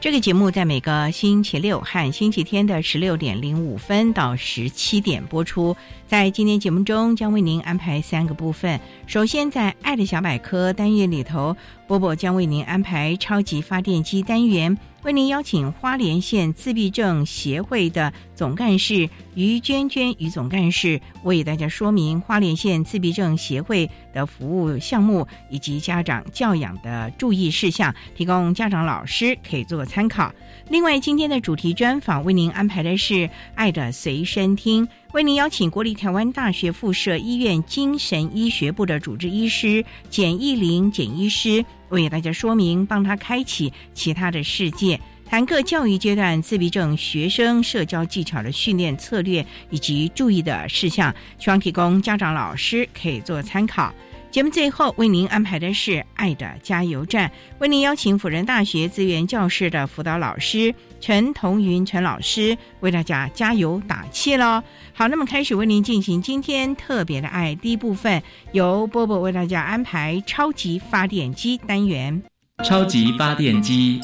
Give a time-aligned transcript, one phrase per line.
[0.00, 5.76] 这个节目在每个星期六和星期天的十六点零五分到十七点播出。
[6.06, 8.78] 在今天节目中，将为您安排三个部分。
[9.08, 11.56] 首先，在“爱的小百科”单元里头，
[11.88, 14.78] 波波将为您安排超级发电机单元。
[15.04, 30.32] 为您邀请花莲县自闭症协会的总干事于娟娟于总干事为大家说明花莲县自闭症协会的服务项目以及家长教养的注意事项，提供家长老师可以做参考。
[30.68, 33.14] 另外，今天的主题专访为您安排的是
[33.54, 34.84] 《爱的随身听》。
[35.14, 53.92] 为您邀请国立台湾大学附设医院精神医学部的主治医师简义玲简医师，为大家说明，帮他开启其他的世界，谈各教育阶段自闭症学生社交技巧的训练策略以及注意的事项，希望提供家长老师可以做参考。
[54.30, 57.28] 节目最后为您安排的是《爱的加油站》，
[57.60, 64.62] 为您邀请辅仁大学资源教室的辅导老师陈彤云陈老师为大家加油打气喽。
[64.92, 68.22] 好，那么开始为您进行今天特别的爱第一部分，
[68.52, 72.22] 由波波为大家安排超级发电机单元。
[72.62, 73.98] 超级发电机，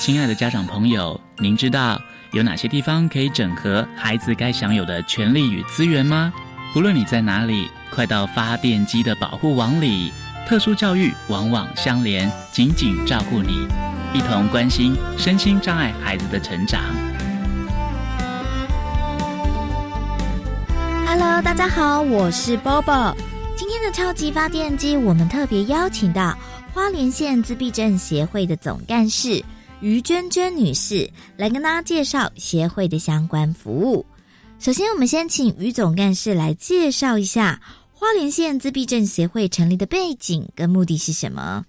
[0.00, 2.00] 亲爱的家长朋友，您知道
[2.32, 6.32] 有哪些地方可以整合孩子该享有的权利与资源吗？
[6.74, 7.68] 不论你在哪里。
[7.92, 10.12] 快到发电机的保护网里，
[10.48, 13.66] 特殊教育网网相连，紧紧照顾你，
[14.14, 16.80] 一同关心身心障碍孩子的成长。
[21.06, 23.14] Hello，大家好，我是 Bobo。
[23.56, 26.38] 今天的超级发电机，我们特别邀请到
[26.72, 29.44] 花莲县自闭症协会的总干事
[29.80, 34.06] 于娟娟女士来跟大家介绍协会的相关服务。
[34.60, 37.60] 首先，我们先请于总干事来介绍一下。
[38.00, 41.66] 花莲县自闭症协会成立的背景跟目的是什么？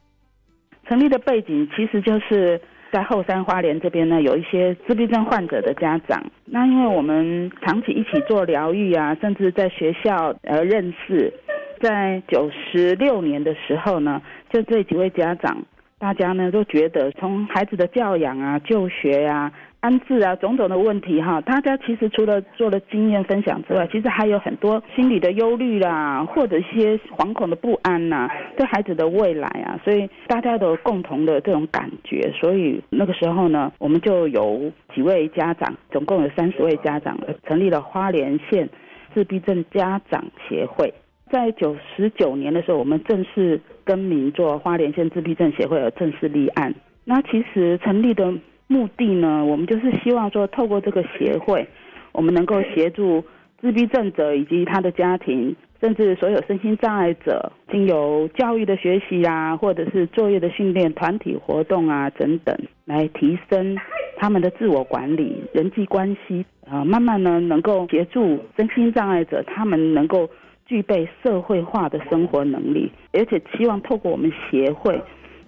[0.87, 2.59] 成立的背景其实就是
[2.89, 6.25] 在后山花莲这边呢，有一些自闭症患者的家长。
[6.45, 11.33] 那因为我们长期一起做疗愈啊，甚至在学校呃认识，
[11.81, 14.21] 在九十六年的时候呢，
[14.53, 15.61] 就这几位家长，
[15.99, 19.51] 大家呢都觉得从孩子的教养啊、就学呀。
[19.81, 37.17] 安置啊，种种的问题哈，大家其实除了做了经验分享之外，其实还有很多心理的忧虑啦，或者一些惶恐的不安呐，对孩子的未来啊，所以大家都有共同的这种感觉，所以那个时候呢，我们就有几位家长，总共有三十位家长，
[37.47, 38.69] 成立了花莲县
[39.15, 40.93] 自闭症家长协会。
[41.31, 46.71] 在九十九年的时候，我们正式更名做花莲县自闭症协会而正式立案。
[47.03, 48.31] 那其实成立的。
[48.71, 51.67] 目的呢，我们就是希望说，透过这个协会，
[52.13, 53.21] 我们能够协助
[53.59, 63.77] 自闭症者以及他的家庭，甚至所有身心障碍者，经由教育的学习啊，或者是作业的训练、团体活动啊等等，来提升
[64.15, 70.29] 他们的自我管理、人际关系啊，慢慢呢，能够协助身心障碍者，他们能够
[70.65, 75.01] 具备社会化的生活能力，而且希望透过我们协会，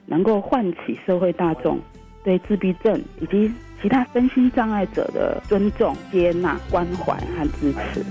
[0.07, 1.79] 能够唤起社会大众。
[2.23, 8.03] 对自闭症以及其他身心障碍者的尊重、接纳、关怀和支持。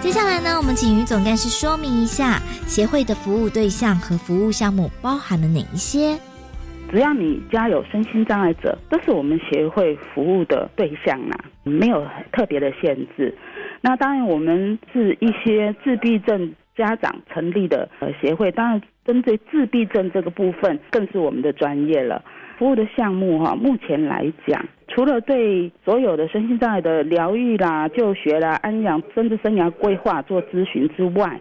[0.00, 6.18] 接下来呢，我们请于总干事说明一下协会的服务对象和服务项目包含了哪一些。
[6.90, 13.34] 只要你家有身心障碍者，都是我们协会服务的对象啦，没有特别的限制。
[13.84, 22.24] 那当然，我们是一些自闭症家长成立的呃协会，当然针对自闭症这个部分更是我们的专业了。
[22.58, 31.40] 服务的项目哈，目前来讲，除了对所有的身心障碍的疗愈啦、就学啦、安养甚至生涯规划做咨询之外，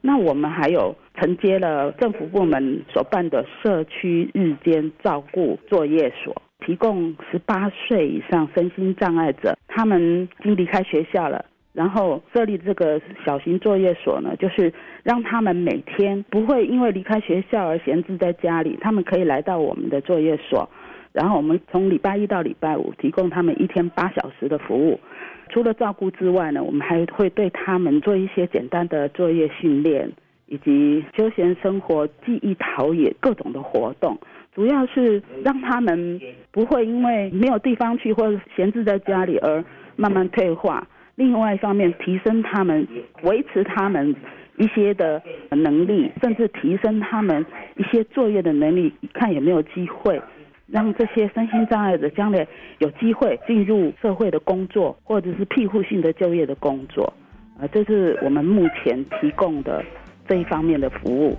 [0.00, 6.34] 那我们还有承接了政府部门所办的社区日间照顾作业所，
[6.64, 11.44] 提供十八岁以上身心障碍者，他们已经离开学校了。
[11.72, 14.72] 然后设立这个小型作业所呢，就是
[15.02, 20.68] 让他们每天不会因为离开学校而闲置在家里，他们可以来到我们的作业所，
[21.12, 25.00] 然后我们从礼拜一到礼拜五提供他们一天八小时的服务。
[25.48, 30.10] 除了照顾之外呢，我们还会对他们做一些简单的作业训练，
[30.46, 34.18] 以及休闲生活、记忆陶冶各种的活动，
[34.54, 36.20] 主要是让他们
[36.50, 39.64] 不会因为没有地方去或者闲置在家里而
[39.96, 40.86] 慢慢退化。
[41.22, 42.84] 另外一方面，提升他们、
[43.22, 44.12] 维持他们
[44.56, 47.46] 一些的能力，甚至提升他们
[47.76, 50.20] 一些作业的能力，看有没有机会
[50.66, 52.44] 让这些身心障碍者将来
[52.78, 57.04] 有机会进入社会的工作，或者是庇护性的就业的工作。
[57.56, 59.80] 啊，这是我们目前提供的
[60.26, 61.38] 这一方面的服务。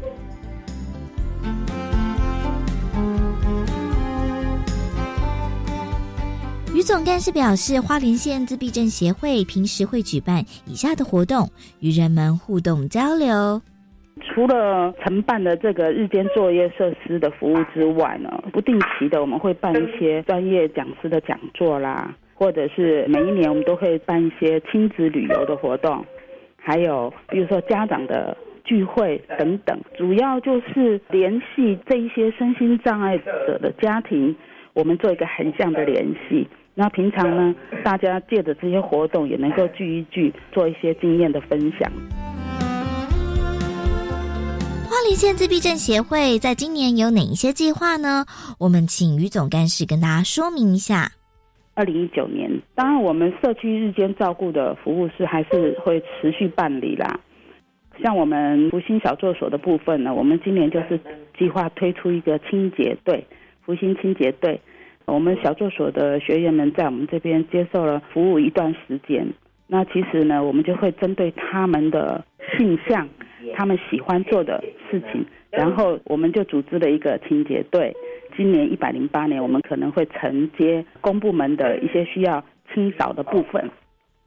[6.76, 11.48] 于总干事表示，花莲县自闭症协会平时会举办以下的活动，
[11.82, 13.62] 与人们互动交流。
[14.22, 26.04] 除了承办的这个日间作业设施的服务之外呢，不定期的我们会办一些专业讲师的讲座啦，或者是每一年我们都会办一些亲子旅游的活动，
[26.58, 34.36] 还有比如说家长的聚会等等，主要就是联系这一些身心障碍者的家庭，
[34.74, 36.48] 我们做一个横向的联系。
[36.76, 41.92] 那平常呢，大家借着这些活动也能够聚一聚，做一些经验的分享。
[44.90, 48.26] 花莲县自闭症协会在今年有哪一些计划呢？
[48.60, 51.12] 我们请于总干事跟大家说明一下。
[51.76, 57.20] 二零一九年，当然我们社区日间照顾的服务是还是会持续办理啦。
[58.04, 61.00] 像我们福星小作所的部分呢，我们今年就是
[61.38, 63.26] 计划推出一个清洁队，
[63.64, 64.60] 福星清洁队。
[65.06, 69.28] 我们小作所的学员们在我们这边接受了服务一段时间，
[69.68, 72.24] 那其实呢，我们就会针对他们的
[72.58, 73.08] 性向、
[73.54, 77.94] 他们喜欢做的事情，然后我们就组织了一个清洁队。
[78.36, 83.70] 今年一百零八年，我们可能会承接公部门的一些需要清扫的部分，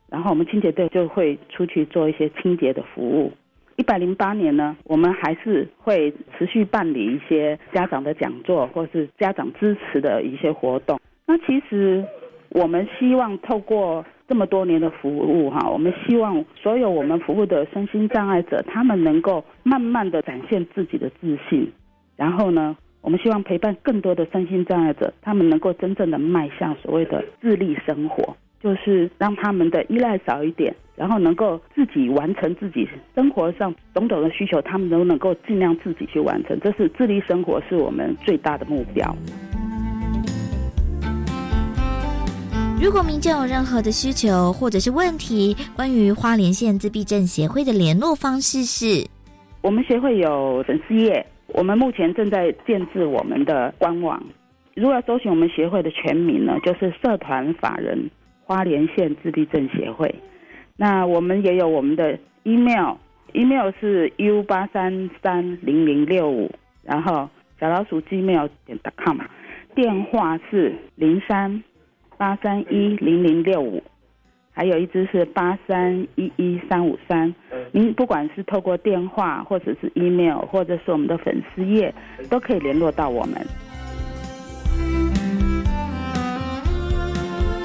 [0.08, 3.32] 然后我们清洁队就会出去做一些清洁的服务。
[3.76, 10.98] 一百零八年呢，我们还是会持续办理一些家长的讲座，或是家长支持的一些活动。
[11.26, 12.04] 那其实
[12.50, 21.70] 我们希望透过这么多年的服务，哈，我们希望所有我们服务的身心障碍者，他们能够慢慢的展现自己的自信。
[22.16, 28.36] 然后呢，我们希望陪伴更多的身心障碍者，他们能够真正的迈向所谓的自立生活。
[28.58, 36.58] 就是让他们的依赖少一点，然后能够自己完成自己生活上种种的需求，他们都能够尽量自己去完成。
[36.60, 39.14] 这是自立生活是我们最大的目标。
[42.82, 49.06] 如果民众有任何的需求或者是问题，关于花莲县自闭症协会的联络方式是：
[49.62, 54.22] 我们协会有粉丝页，我们目前正在建制我们的官网。
[54.74, 58.10] 如果要搜寻我们协会的全名呢，就是社团法人。
[58.48, 60.14] 花莲县自闭症协会，
[60.76, 66.50] 那我们也有我们的 email，email 是 u 八三三零零六五，
[66.82, 67.28] 然后
[67.58, 69.18] 小老鼠 gmail 点 com，
[69.74, 71.62] 电话是零三
[72.18, 73.82] 八三一零零六五，
[74.52, 77.34] 还有一只是八三一一三五三。
[77.72, 81.94] 您不管是透过电话，或者是 email，或者是我们的粉丝页，
[82.28, 83.34] 都可以联络到我们。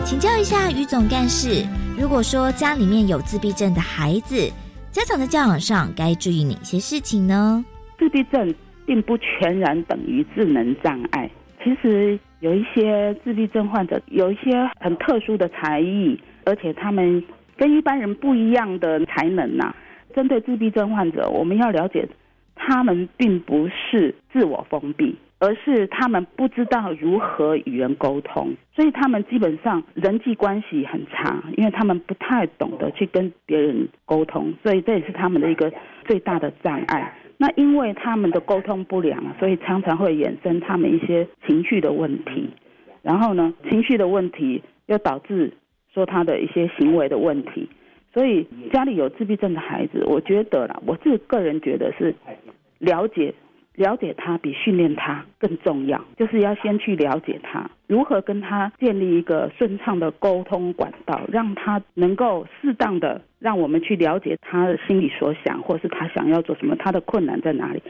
[0.06, 1.66] 请教一下于总干事，
[2.02, 4.52] 如果说家里面有自闭症的孩子，
[4.90, 7.64] 家长在教养上该注意哪些事情呢？
[8.00, 8.52] 自闭症
[8.88, 11.30] 并不全然等于智能障碍，
[11.64, 17.24] 其实有一些自闭症患者有一些很特殊的才艺，而且他们
[17.56, 19.72] 跟一般人不一样的才能呐。
[20.16, 22.10] 针对自闭症患者，我们要了解，
[22.56, 25.16] 他们并不是自我封闭。
[25.42, 35.74] 而是他们不知道如何与人沟通，所以他们基本上人际关系很差，因为他们不太懂得去跟别人沟通，所以这也是他们的一个
[36.06, 37.12] 最大的障碍。
[37.38, 42.48] 那因为他们的沟通不良，所以常常会衍生他们一些情绪的问题。
[43.02, 45.52] 然后呢，情绪的问题又导致
[45.92, 47.68] 说他的一些行为的问题。
[48.14, 52.14] 所以家里有自闭症的孩子，我觉得啦，我自己个人觉得是
[52.78, 53.34] 了解。
[53.76, 67.82] 了解他比训练他更重要，就是要先去了解他，如何跟他建立一个顺畅的沟通管道，让他能够适当的让我们去了解他的心里所想，或是他想要做什么，他的困难在哪里，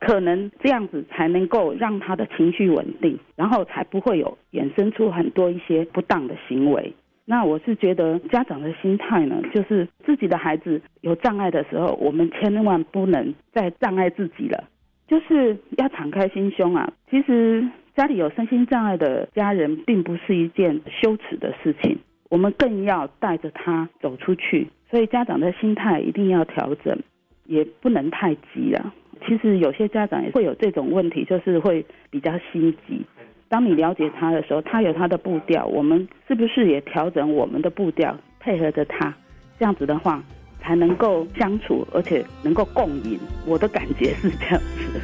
[0.00, 6.94] 可能这样子才能够让他的情绪稳定，然后才不会有衍生出很多一些不当的行为。
[7.26, 14.62] 那我是觉得家长的心态呢，就是自己的孩子有障碍的时候，我们千万不能再障碍自己了。
[15.06, 16.92] 就是要敞开心胸啊！
[17.10, 21.98] 其实家里有身心障碍的家人，并不是一件羞耻的事情。
[22.30, 24.66] 我们更要带着他走出去。
[24.90, 26.98] 所以家长的心态一定要调整，
[27.46, 28.94] 也不能太急了。
[29.26, 33.04] 其实有些家长也会有这种问题，就是会比较心急。
[33.48, 39.14] 当你了解他的时候，他有他的步调，我们是不是也调整我们的步调，配合着他？
[39.58, 40.22] 这样子的话。
[40.64, 43.20] 才能够相处，而且能够共赢。
[43.44, 45.00] 我的感觉是这样子。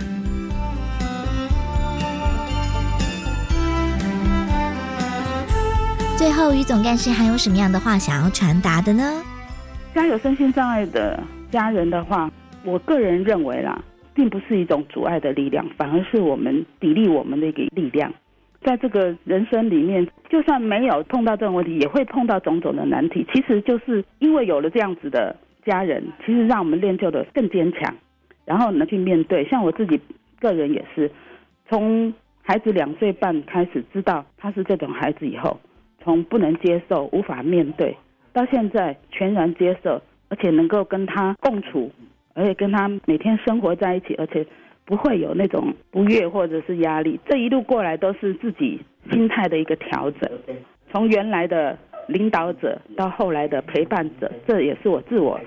[6.16, 9.22] 最后，于总干事还有什么样的话想要传达的呢？
[9.94, 12.30] 家有身心障碍的家人的话，
[12.64, 13.78] 我个人认为啦，
[14.14, 18.10] 并不是一种阻碍的力量，反而是我们砥砺我们的一个力量。
[18.62, 23.26] 在这个人生里面，就算没有碰到这种问题，也会碰到种种的难题。
[23.32, 25.36] 其实就是因为有了这样子的。
[25.64, 27.94] 家人其实让我们练就的更坚强，
[28.44, 29.44] 然后能去面对。
[29.44, 30.00] 像我自己
[30.38, 31.10] 个人也是，
[31.68, 32.12] 从
[32.42, 35.60] 孩子两岁半开始知道他是这种孩子以后，
[36.02, 37.96] 从不能接受、无法面对，
[38.32, 41.90] 到现在全然接受，而且能够跟他共处，
[42.34, 44.46] 而且跟他每天生活在一起，而且
[44.84, 47.20] 不会有那种不悦或者是压力。
[47.28, 50.30] 这一路过来都是自己心态的一个调整，
[50.92, 51.78] 从原来的。
[52.10, 55.40] 领导者到后来的陪伴者，这也是我自我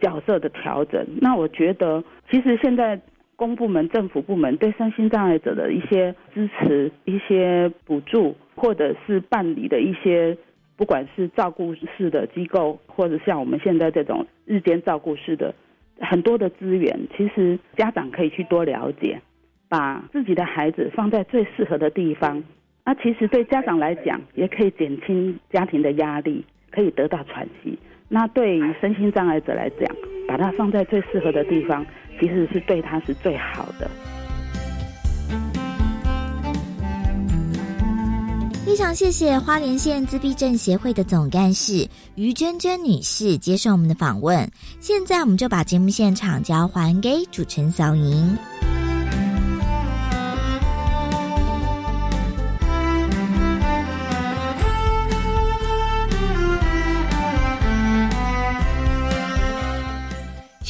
[0.00, 1.06] 角色的调整。
[1.20, 3.00] 那我觉得，其实现在
[3.36, 10.36] 公部门、政府部门对身心障碍者的一些支持、一些补助，或者是办理的一些，
[10.76, 15.54] 不管是照顾式的机构，或者像我们现在这种日间照顾式的
[16.00, 19.20] 很多的资源，其实家长可以去多了解，
[19.68, 22.42] 把自己的孩子放在最适合的地方。
[22.88, 27.78] 那其实对家长来讲，也可以减轻家庭的压力，可以得到喘息。
[28.08, 29.94] 那对于身心障碍者来讲，
[30.26, 31.84] 把它放在最适合的地方，
[32.18, 33.90] 其实是对他是最好的。
[38.64, 44.50] 非常谢谢花莲县自闭症协会的总干事于娟娟女士接受我们的访问。
[44.80, 48.34] 现在我们就把节目现场交还给主持人小莹。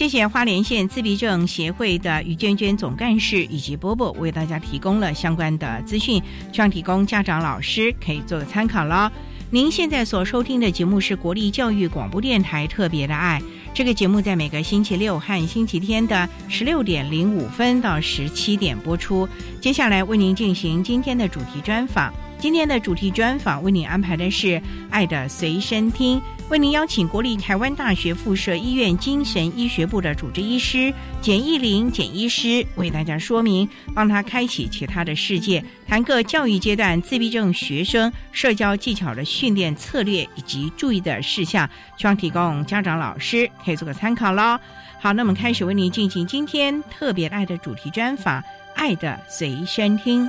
[0.08, 9.12] 谢谢花莲县自闭症协会的于娟娟总干事以及波波为大家提供了相关的资讯，希望提供家长老师可以做个参考了。
[9.50, 13.38] 您现在所收听的节目是国立教育广播电台特别的爱，
[13.74, 19.28] 这个节目在每个星期六和星期天的十六点零五分到十七点播出。
[19.60, 22.10] 接下来为您进行今天的主题专访。
[22.40, 24.46] 今天的主题专访为您安排的是
[24.90, 44.56] 《爱的随身听》，为您邀请国立台湾大学附设医院精神医学部的主治医师简义玲简医师为大家说明，帮他开启其他的世界，谈个教育阶段自闭症学生社交技巧的训练策略以及注意的事项，希望提供家长老师可以做个参考喽。
[45.00, 48.40] 好，那我们开始为您进行今天特别爱的主题专访，
[48.76, 50.24] 《爱的随身听》。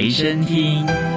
[0.00, 1.09] 随身听。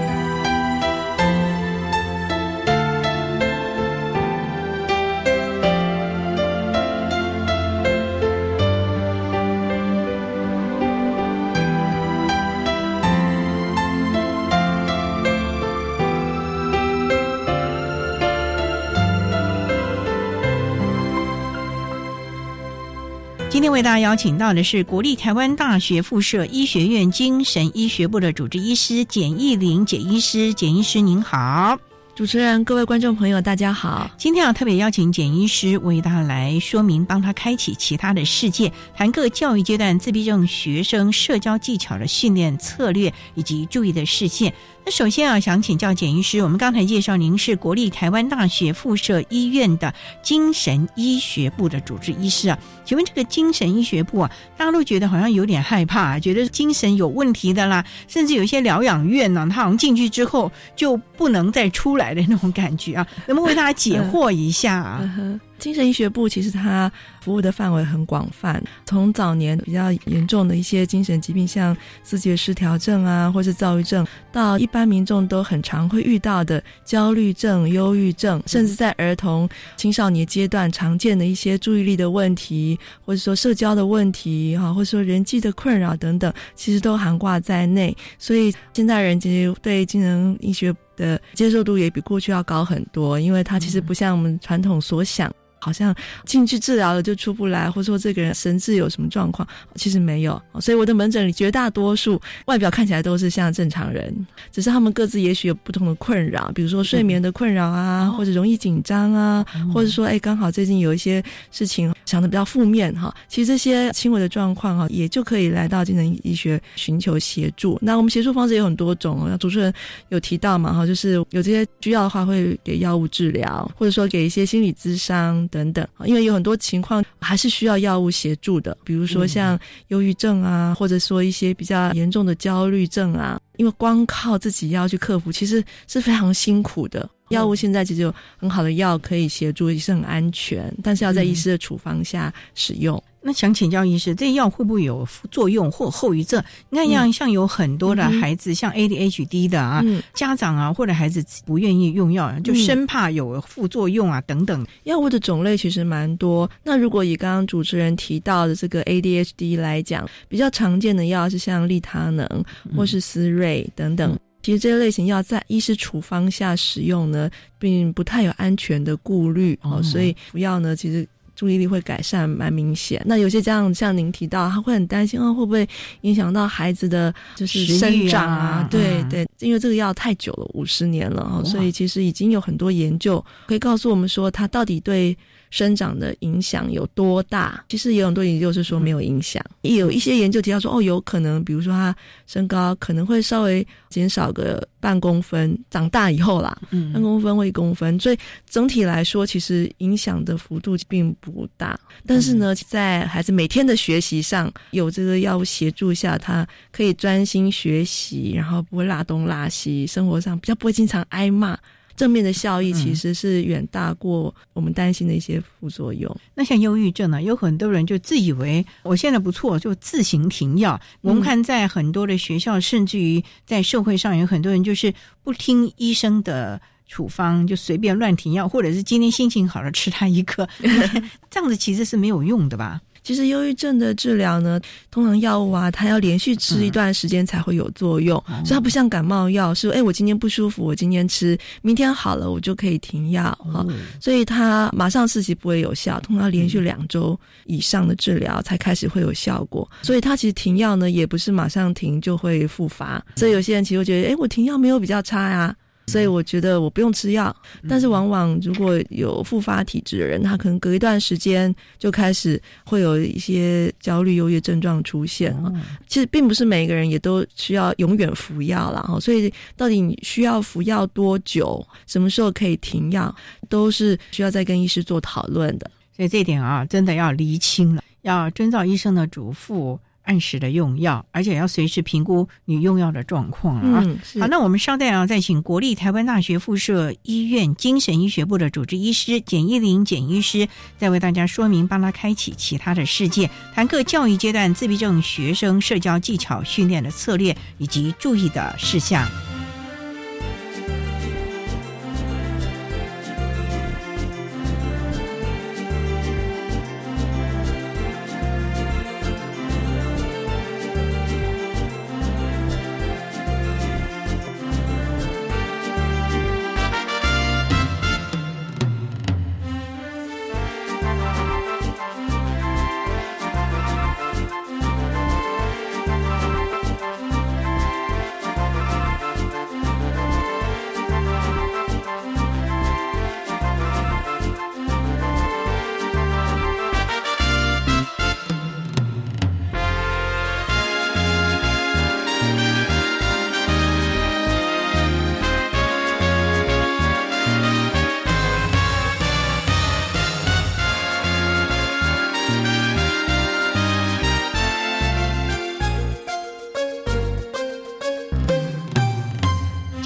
[23.83, 31.77] 为大家邀请到的是国立台湾大学附设医学院精神医学部的主治医师简义玲简医师，简医师您好。
[32.15, 34.09] 主持人，各位观众朋友，大家好！
[34.17, 44.49] 今天要特别邀请简医师为大家来说明，帮他开启其他的世界，谈各教育阶段自闭症学生社交技巧的训练策略以及注意的事项。
[44.85, 65.39] 那首先啊，想请教简医师，我们刚才介绍您是国立台湾大学附设医院的精神医学部的主治医师啊，请问这个精神医学部啊，大家都觉得好像有点害怕，觉得精神有问题的啦，甚至有一些疗养院呢，他好像进去之后就不能再出来的那种感觉啊，能不能为大家解惑一下啊？
[65.63, 66.91] 精神医学部其实它
[67.21, 87.95] 服务的范围很广泛，从早年比较严重的一些精神疾病，像自觉失调症啊，或是躁郁症，到一般民众都很常会遇到的焦虑症、忧郁症，甚至在儿童、青少年阶段常见的一些注意力的问题，或者说社交的问题，哈，或者说人际的困扰等等，其实都涵挂在内。
[88.19, 95.33] 所以现代人其实对精神医学的接受度也比过去要高很多，因为它其实不像我们传统所想。
[95.63, 100.41] 好像进去治疗了就出不来，或者说这个人神智有什么状况，其实没有。
[100.59, 104.13] 所以我的门诊里绝大多数外表看起来都是像正常人，
[104.51, 113.15] 只是他们各自也许有不同的困扰，比如说睡眠的困扰啊，或者容易紧张啊，或者说哎刚好最近有一些事情想的比较负面哈。
[113.29, 117.79] 其实这些轻微的状况哈，也就可以来到精神医学寻求协助。
[117.81, 119.73] 那我们协助方式有很多种，主持人
[120.09, 125.47] 有提到嘛哈，就是有这些需要的话会给药物治疗，或者说给一些心理咨商。
[125.53, 129.57] 等等，因为有很多情况还是需要药物协助的，比如说像
[129.89, 137.09] 忧郁症啊，或者说一些比较严重的焦虑症啊，因为光靠自己要去克服，其实是非常辛苦的。
[137.29, 143.01] 药物现在其实有很好的药可以协助，也是很安全，但是要在医师的处方下使用。
[143.25, 146.43] 那想请教医师，这药会不会有副作用或后遗症？
[146.69, 149.81] 你看，像像有很多的孩子，像 ADHD 的啊，
[150.13, 154.67] 家长啊或者孩子不愿意用药，就生怕有副作用啊等等。
[154.83, 156.49] 药物的种类其实蛮多。
[156.65, 162.27] 那如果以刚刚主持人提到的这个 ADHD 来讲，比较常见的药是像利他能
[162.75, 163.42] 或是思瑞
[163.75, 164.17] 等等。
[164.41, 171.07] 其实这些类型药在医师处方下使用呢，并不太有安全的顾虑哦，所以服药呢，其实。
[171.35, 175.67] 注意力会改善蛮明显，那有些家长像您提到，他会很担心哦，会不会
[176.01, 178.67] 影响到孩子的就是生长啊？
[178.69, 185.17] 对对，因为这个药太久了，五十年了所以其实已经有很多研究可以告诉我们说，它到底对。
[185.53, 187.63] 生长的影响有多大？
[187.69, 196.57] 其实也有很多研究是说没有影响，也有一些研究提到说，哦，有可能，比如说他身高可能会稍微减少个半公分，长大以后啦，
[196.91, 198.17] 半公分或一公分，所以
[198.49, 201.79] 整体来说，其实影响的幅度并不大。
[202.07, 211.55] 但是呢，在孩子每天的学习上，有这个药物协助下，他可以专心学习，然后不会拉东拉西，生活上比较不会经常挨骂。
[211.95, 216.15] 正面的效益其实是远大过我们担心的一些副作用。
[216.33, 220.79] 那像忧郁症呢，有很多人就自以为我现在不错，就自行停药。
[221.01, 230.47] 我们看在很多的学校，甚至于在社会上，有很多人就是不听医生的处方，就随便乱停药，或者是今天心情好了吃他一颗，
[231.29, 232.81] 这样子其实是没有用的吧？
[233.03, 243.65] 其实忧郁症的治疗呢，通常药物啊，它要连续吃一段时间才会有作用，所以它不像感冒药，是哎我今天不舒服，我今天吃，明天好了我就可以停药啊，
[243.99, 255.55] 所以它马上刺激不会有效，通常连续两周以上的治疗才开始会有效果，所以它其实停药呢也不是马上停就会复发，所以有些人其实会觉得，哎我停药没有比较差呀。
[255.87, 257.35] 所以我觉得我不用吃药，
[257.67, 265.51] 但是往往如果有复发体质的人，他可能隔一段时间就开始会有一些焦虑、忧郁症状出现啊。
[265.87, 273.13] 其实并不是每一个人也都需要永远服药了哈，所以到底你需要服药多久，什么时候可以停药，
[273.49, 275.69] 都是需要再跟医师做讨论的。
[275.95, 279.77] 所以这点啊，真的要厘清了，要遵照医生的嘱咐。
[280.03, 283.83] 按时的用药，而且要随时评估你用药的状况啊。
[284.19, 299.07] 好，那我们稍待啊，再请国立台湾大学附设医院精神医学部的主治医师简一林简医师，再为大家说明，帮他开启其他的世界，谈各教育阶段自闭症学生社交技巧训练的策略以及注意的事项。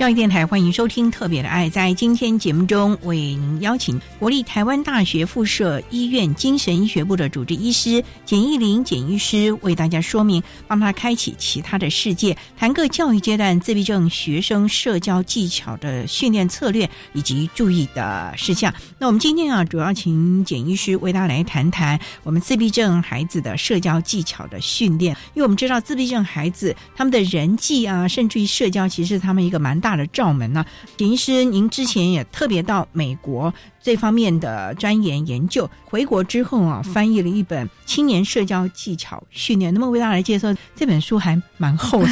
[0.07, 1.67] 教育电台，欢迎收听《特别的爱》。
[1.69, 18.73] 在今天节目中，为您邀请国立台湾大学附设医院精神医学部的主治医师简义玲简医师，为大家说明，帮他开启其他的世界，谈个教育阶段自闭症学生社交技巧的训练策略以及注意的事项。
[18.97, 30.63] 那我们今天啊，主要请简医师为大家来谈谈我们自闭症孩子的社交技巧的训练，因为我们知道自闭症孩子他们的人际啊，甚至于社交，其实是他们一个蛮大的罩门呢。
[30.95, 42.09] 简医师，您之前也特别到美国这方面的钻研研究，回国之后啊，翻译了一本《青年社交技巧训练》，那么为大家来介绍这本书还蛮厚的，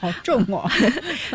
[0.00, 0.70] 好重哦。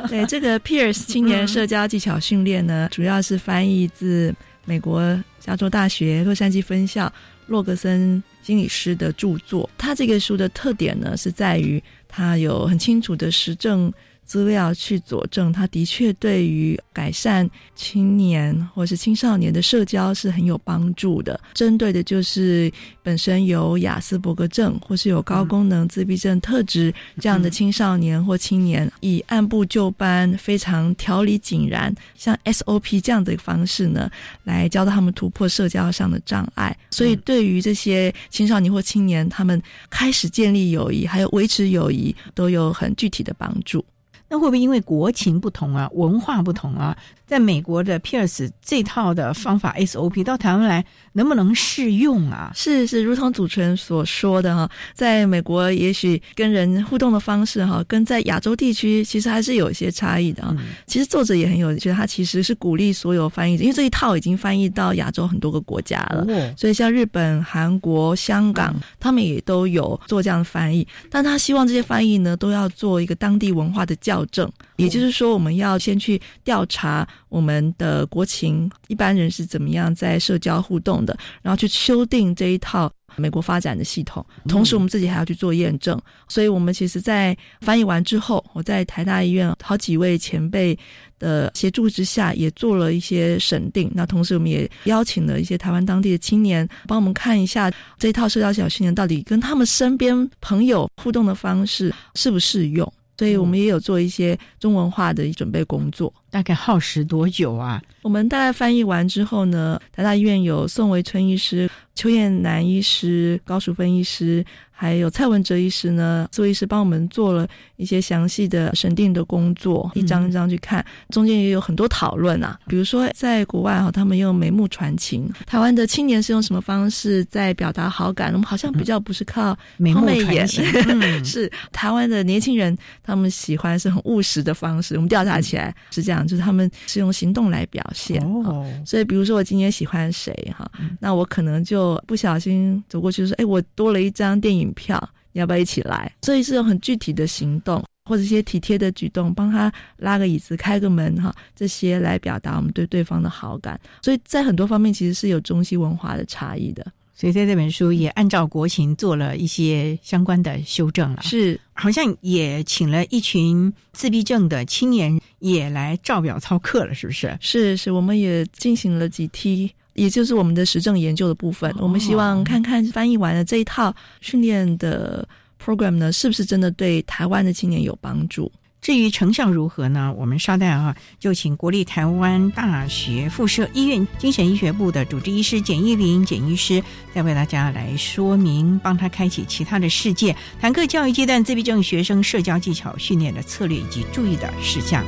[0.07, 4.33] 对，这个 Pierce 青年社交技巧训练呢，主要是翻译自
[4.65, 5.01] 美国
[5.39, 7.11] 加州大学洛杉矶分校
[7.47, 9.69] 洛格森心理师的著作。
[9.77, 13.91] 他这个书的特点呢，是在于他有很清楚的实证。
[14.29, 21.39] 资料去佐证，他的确对于改善青年或是青少年的社交是很有帮助的。
[21.55, 34.07] 针对的就是本身有雅斯伯格症或是有高功能自闭症特质这样的青少年或青年，以按部就班、非常条理井然，像 SOP 这样的方式呢，
[34.43, 36.77] 来教导他们突破社交上的障碍。
[36.91, 43.83] 所以，对于这些青少年或青年，他们开始建立友谊，还有维持友谊，都有很具体的帮助。
[44.29, 46.95] 那会不会因为国情不同啊，文化不同啊？
[47.29, 52.51] 在美国的 Pierce 这套的方法 SOP 到台湾来能不能适用啊？
[52.55, 60.57] 是是，如同主持人所说的哈，在美国也许跟人互动的方式哈，跟在亚洲地区其实还是有一些差异的啊。
[60.87, 66.25] 其实作者也很有趣，他其实是鼓励所有翻译者，因为这一套已经翻译到亚洲很多个国家了，
[66.57, 70.87] 所以像日本、韩国、香港，他们也都有做这样的翻译。
[71.11, 77.07] 但他希望这些翻译呢，都要做一个当地文化的校正，也就是说，我们要先去调查。
[77.27, 85.99] 我们的国情一般人是怎么样在社交互动的，然后去修订这一套美国发展的系统，同时我们自己还要去做验证。
[86.27, 90.77] 所以，我们其实，在翻译完之后，我在台大医院好几位前辈
[91.17, 93.91] 的协助之下，也做了一些审定。
[93.93, 102.91] 那同时，我们也邀请了一些台湾当地的青年，帮我们看一下这套社交小训练到底跟他们身边朋友互动的方式适不适用。
[103.19, 107.81] 所以我们也有做一些中文化的准备工作，大概耗时多久啊？
[108.01, 114.45] 我们大概翻译完之后呢，台大医院有宋维春医师、邱燕南医师、高淑芬医师。
[114.81, 122.57] 还有蔡文哲医师呢，苏医师帮我们做了一些详细的审定的工作，一张一张去看，中间也有很多讨论啊。
[122.65, 128.31] 比如说，在国外哈，他们用眉目传情，台湾的青年是用什么方式在表达好感？
[128.31, 130.63] 我们好像比较不是靠眉目传情，
[131.25, 134.95] 是台湾的年轻人他们喜欢是很务实的方式。
[134.95, 138.23] 我们调查起来是这样，就是他们是用行动来表现。
[138.23, 140.65] 哦，所以比如说我今天喜欢谁哈，
[141.01, 144.68] 那我可能就不小心走过去说，哎，我多了一张电影。
[144.73, 144.97] 票，
[145.31, 146.11] 你要不要一起来？
[146.21, 153.79] 所以是有很具体的行动，或者一些体贴的举动，帮他拉个椅子、开个门，哈，这些来表达我们对对方的好感。
[154.01, 156.85] 所以在很多方面其实是有中西文化的差异的。
[157.13, 161.21] 所以在这本书也按照国情做了一些相关的修正了。
[161.21, 167.37] 是，好像也请了一群自闭症的青年也来照表操课了，是不是？
[167.41, 169.69] 是是，我们也进行了几梯。
[169.99, 175.27] 也就是我们的实证研究的部分，我们希望看看翻译完了这一套训练的
[175.61, 178.49] program 呢，是不是真的对台湾的青年有帮助？
[178.81, 180.15] 至于成效如何呢？
[180.17, 186.81] 我们稍待啊，就请国立台湾大学附设医院精神医学部的主治医师简义林简医师，
[187.13, 195.03] 再为大家来说明，帮他开启其他的世界，谈各教育阶段自闭症学生社交技巧训练的策略以及注意的事项。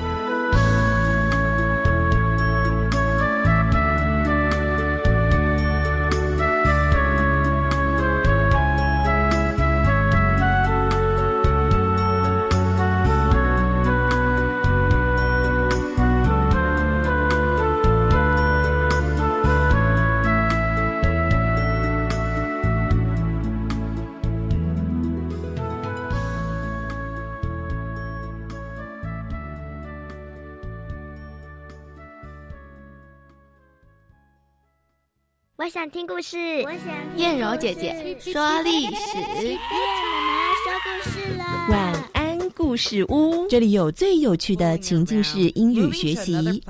[35.72, 36.38] 想听故事。
[36.66, 39.18] 我想燕柔姐姐说历史。
[39.42, 39.58] 燕
[40.04, 41.46] 妈妈说故事了。
[41.70, 46.62] 晚安故事屋，这里有最有趣的情境式英语学习，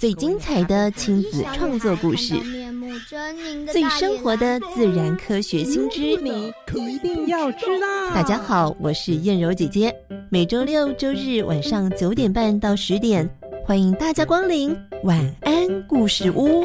[0.00, 2.34] 最精彩的亲子创作故事。
[3.70, 8.10] 最生活的自然科学新知，你一定要知道。
[8.12, 9.94] 大家好，我是燕柔姐姐，
[10.30, 13.30] 每周六周日晚上九点半到十点，
[13.64, 15.86] 欢迎大家光临晚安。
[15.86, 16.64] 故事屋。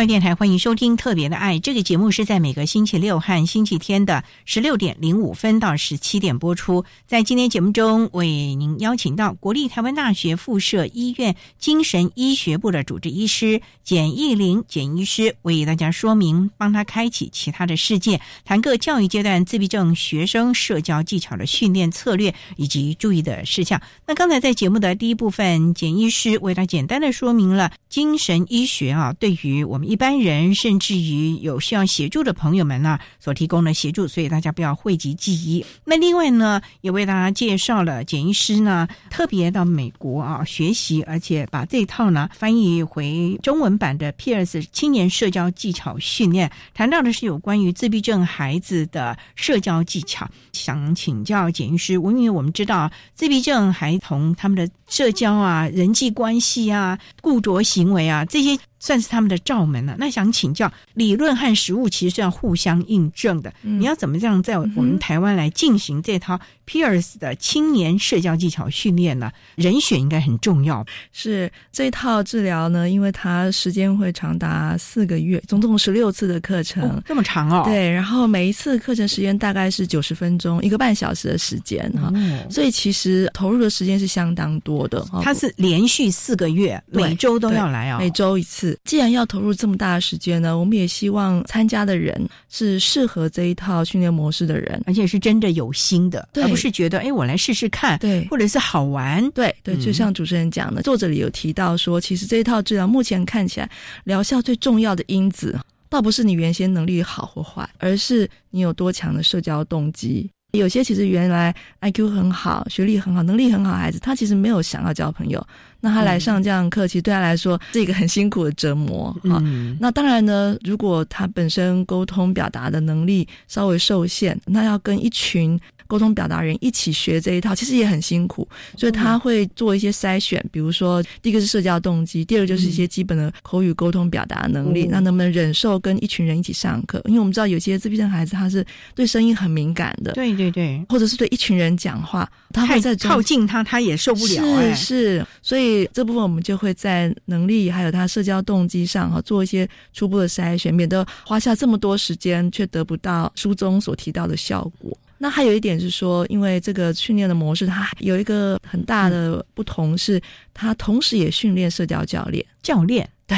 [0.00, 6.86] 教育电台欢迎收听《特别的爱》这个节目，是在每个星期六和星期天的十六点零五分到十七点播出。
[7.06, 23.78] 在今天节目中，为您邀请到国立台湾大学附设医院精神医学部的主治医师简义玲简医师，为大家说明，帮他开启其他的世界，谈各教育阶段自闭症学生社交技巧的训练策略以及注意的事项。
[24.06, 29.89] 那刚才在节目的第一部分，简医师为他简单的说明了精神医学啊，对于我们。
[29.90, 35.66] 一般人甚至于有需要协助的朋友们呢，所提供的协助，所以大家不要讳疾忌医。
[35.84, 44.62] 那另外呢，也为大家介绍了简医师呢，特别到美国啊学习，而且把这套呢翻译回中文版的 P.S.
[44.70, 50.30] 青年社交技巧训练，谈到的是有关于自闭症孩子的社交技巧。
[50.52, 58.58] 想请教简医师，因为我们知道自闭症孩童他们的社交啊、人际关系啊、固着行为啊这些。
[58.82, 59.94] 算是他们的罩门了。
[59.98, 63.52] 那想请教，理论和实物其实是要互相印证的。
[63.60, 69.32] 你要怎么样在我们台湾来进行这套 Pierce 的青年社交技巧训练呢？
[69.56, 70.86] 人选应该很重要。
[71.12, 77.64] 是这套治疗呢，因为它时间会长达四个月，总共十六次的课程，这么长哦。
[77.64, 82.12] 对，然后每一次课程时间大概是九十分钟，一个半小时的时间哈。
[82.48, 85.04] 所以其实投入的时间是相当多的。
[85.22, 88.78] 它是连续四个月，每周都要来啊，每周一次。
[88.84, 99.76] 既然要投入这么大的时间呢，我们也希望参加的人是适合这一套训练模式的人，而且是真的有心的，而不是觉得哎，我来试试看，对，或者是好玩，对对。
[99.76, 103.70] 就像主持人讲的，作者里有提到说，其实这一套治疗目前看起来
[104.04, 110.30] 疗效最重要的因子，倒不是你原先能力好或坏，而是你有多强的社交动机。
[110.52, 115.44] 有些其实原来 IQ 很好、学历很好、能力很好孩子，他其实没有想要交朋友。
[115.80, 119.42] 那他来上这样课，其实对他来说是一个很辛苦的折磨啊。
[119.78, 125.58] 那当然呢，如果他本身沟通表达的能力稍微受限，那要跟一群。
[125.86, 137.02] 沟通表达人一起学这一套，其实也很辛苦，所以他会做一些筛选，比如说第一个是社交动机，第二个就是一些基本的口语沟通表达能力，那能不能忍受跟一群人一起上课？
[137.06, 138.64] 因为我们知道有些自闭症孩子他是
[138.94, 154.96] 对声音很敏感的，对对对，或者是对一群人讲话，他会在靠近他他也受不了，是是，所以这部分我们就会在能力还有他社交动机上哈做一些初步的筛选，免得花下这么多时间却得不到书中所提到的效果。
[155.22, 160.18] 那还有一点是说，因为这个训练的模式，它有一个很大的不同，是
[160.54, 162.42] 它同时也训练社交教练。
[162.62, 163.36] 教练对，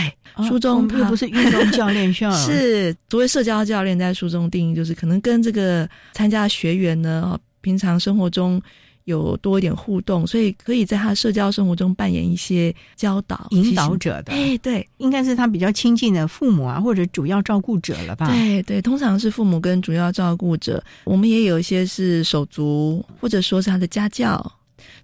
[0.48, 8.62] 书中又不是运动教练， 需要是所谓社交教练，在书中定义就是可能跟这个参加学员呢，平常生活中
[9.04, 14.32] 有多一点互动，所以可以在他社交生活中扮演一些教导、引导者的。
[14.32, 18.28] 哎，对，应该是他比较亲近的父母啊，或者主要照顾者了吧？
[18.28, 20.82] 对对，通常是父母跟主要照顾者。
[21.04, 24.52] 我们也有一些是手足，或者说是他的家教，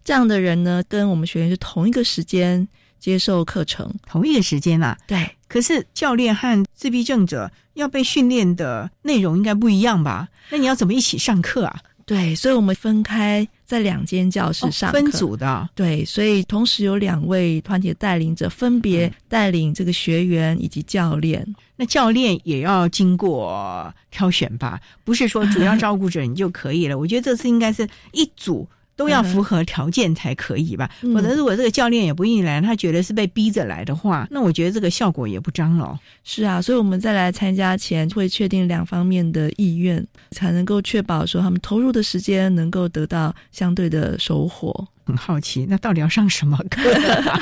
[0.04, 2.66] 这样的人呢，跟我们学员是同一个时间
[3.00, 4.96] 接受课程，同一个时间啊。
[5.06, 10.28] 对，可是教练和自闭症者要被训练的内容应该不一样吧？
[10.50, 11.80] 那你要怎么一起上课啊？
[12.08, 15.68] 对，所以我们分开在两间教室上分组的。
[15.74, 21.46] 对，所以同时有两位团体的带领者，分别带领这个学员以及教练。
[21.76, 24.80] 那教练也要经过挑选吧？
[25.04, 26.96] 不是说主要照顾者你就可以了。
[26.96, 28.66] 我觉得这次应该是一组。
[28.98, 30.90] 都要符合条件才可以吧？
[31.14, 35.96] 否则如果这个教练也不愿意来，他觉得是被逼着来的话，那我觉得这个效果也不彰了。
[36.24, 44.86] 是啊，所以我们在来参加前会确定两方面的意愿，才能够确保说他们投入的时间能够得到相对的收获。
[45.06, 46.82] 很好奇，那到底要上什么课？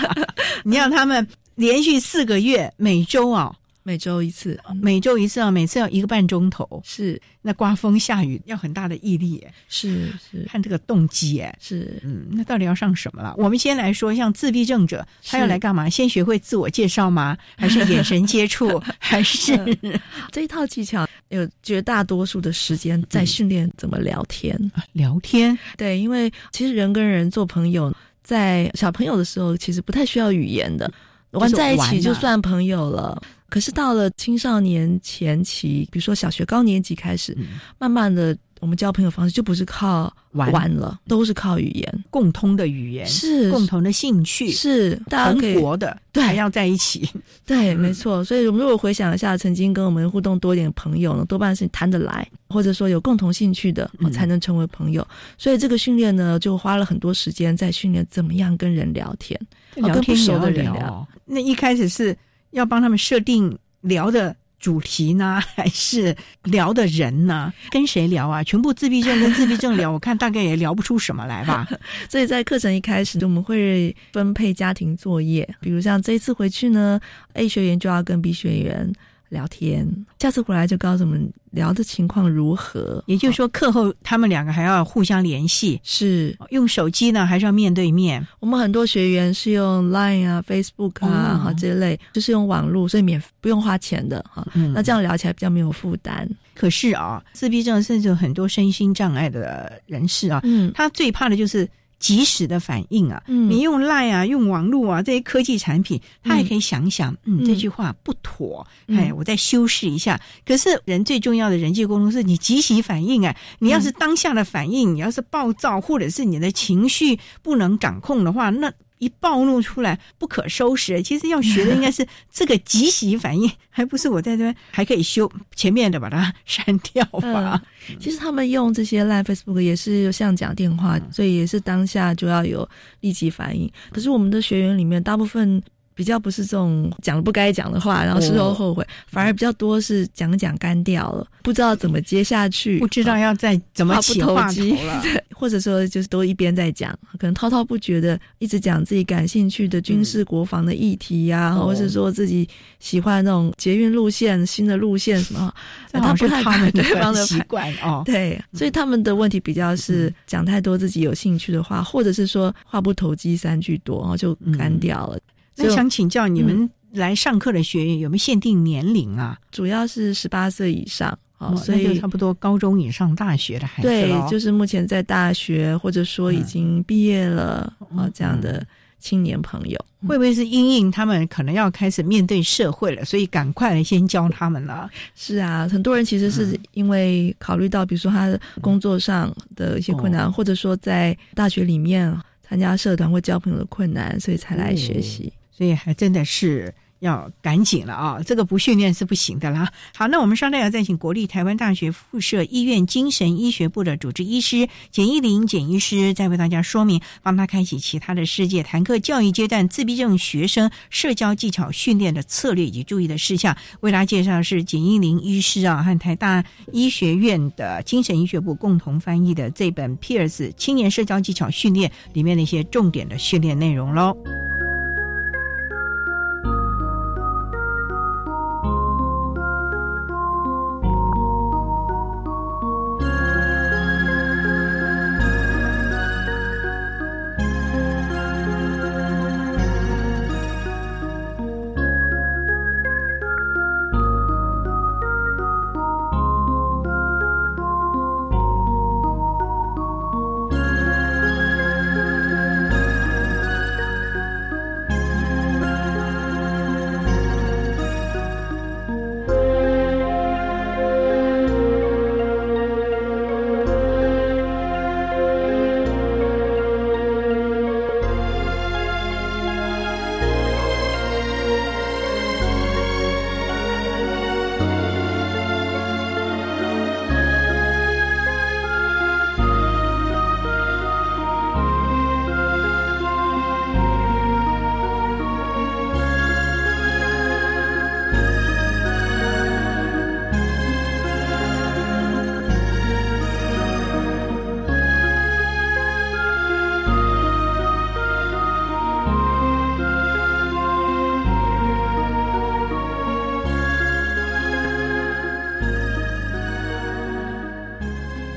[0.63, 3.57] 你让他们连续四个月，每周啊。
[3.87, 6.83] 每周一次，每周一次啊，每次要一个半钟头。
[6.85, 13.33] 是，那刮风下雨要很大的毅力，是是，看这个动机，哎，是，嗯，那到底要上什么了？
[13.39, 15.89] 我们先来说，像自闭症者，他要来干嘛？
[15.89, 17.39] 先学会自我介绍吗？
[17.57, 18.83] 还是眼神接触？
[18.99, 19.57] 还是
[20.33, 21.07] 这一套技巧？
[21.29, 24.59] 有绝大多数的时间在训练怎么聊天？
[24.95, 27.95] 聊天，对，因为其实人跟人做朋友，
[28.25, 30.93] 在小朋友的时候，其实不太需要语言的，
[31.31, 33.23] 玩在一起就算朋友了。
[33.57, 37.35] 可是到了青少年前期，比如说小学高年级开始，
[37.79, 43.51] 慢慢的，我们交朋友方式就不是靠玩了，都是靠语言，共通的语言是。
[43.51, 44.51] 共同的兴趣。
[44.51, 44.95] 是。
[45.09, 47.09] 同国的，对，还要在一起，
[47.47, 48.23] 对， 没错。
[48.23, 55.09] 所以我们如果回想一下，曾经跟我们互动多一点朋友呢，多半是谈得来，或者说有共同兴趣的，才能成为朋友。
[55.39, 59.41] 所以这个训练呢，就花了很多时间在训练怎么样跟人聊天，
[59.77, 61.09] 聊天熟的人聊。
[61.25, 62.15] 那一开始是。
[62.51, 67.53] 要帮他们设定聊的主题呢， 还是聊的人呢？
[67.71, 68.43] 跟谁聊啊？
[68.43, 71.69] 全部自闭症跟自闭症聊， 我看大概也聊不出什么来吧。
[72.09, 76.99] 所以在课程一开始，我们会分配家庭作业，比如像这一次回去呢
[77.35, 78.93] ，A 学员就要跟 B 学员。
[79.29, 79.87] 聊天，
[80.19, 83.03] 下次回来就告诉我们聊的情况如何。
[83.07, 88.25] 也就是说，课后他们两个还要互相联系，是用手机呢，还是要面对面？
[88.41, 94.47] 我们很多学员是用 Line 啊、Facebook 啊哈这类，就是用网络，所以免不用花钱的哈。
[94.75, 96.29] 那这样聊起来比较没有负担。
[96.55, 101.69] 可是啊，自闭症甚至有很多身心障碍的人士啊，嗯，他最怕的就是。
[101.99, 110.21] 及时的反应啊，你用赖啊，用网络啊这些科技产品，他也可以想想，嗯，这句话不妥，哎，我再修饰一下。
[110.45, 118.73] 可是人最重要的人际沟通是你及时反应啊，你要是当下的反应，你要是暴躁或者是你的情绪不能掌控的话，那。
[118.99, 127.63] 一暴露出来不可收拾，其实要学的应该是这个即时反应，还不是我在这边还可以修前面的把它删掉吧？
[128.01, 132.69] 其实他们用这些 Live Facebook 也是像讲电话，所以也是当下就要有
[133.01, 133.71] 立即反应。
[133.91, 135.63] 可是我们的学员里面大部分。
[135.97, 152.47] 比较不是这种讲了不该讲的话，然后事后后悔，反而比较多是讲讲干掉了，不知道怎么接下去，不知道要再怎么起话头了， 对，或者说就是都一边在讲，可能滔滔不绝的一直讲自己感兴趣的军事国防的议题呀，或者是说自己
[152.79, 155.51] 喜欢那种捷运路线、新的路线什么，
[155.93, 165.19] 他不太他们对方的习惯哦， 对，所以他们的问题比较是讲太多自己有兴趣的话，或者是说话不投机三句多，然后就干掉了。
[165.57, 169.39] 那想请教你们来上课的学员有没有限定年龄啊？
[169.51, 178.67] 主要是十八岁以上，哦，所以差不多高中以上大学的孩子对，就是目前在大学或者说已经毕业了啊这样的
[178.99, 184.89] 青年朋友，会不会是因应他们可能要开始面对社会了，所以赶快先教他们了？
[185.15, 195.33] 是啊，很多人其实是因为考虑到，比如说他工作上的一些困难，或者说在大学里面参加社团或交朋友的困难，所以才来学习。
[195.57, 198.21] 所以还真的是要赶紧了啊！
[198.25, 199.71] 这个不训练是不行的啦。
[199.95, 213.55] 好，那我们稍待要再请国立台湾大学附设医院精神医学部的主治医师简一林简医师，再为大家说明，帮他开启其他的世界，谈课教育阶段自闭症学生社交技巧训练的策略以及注意的事项。
[213.81, 216.43] 为大家介绍是简一林医师啊，和台大
[216.73, 224.17] 医学院的精神医学部共同翻译的这本《Peers 青年社交技巧训练》里面的一些重点的训练内容喽。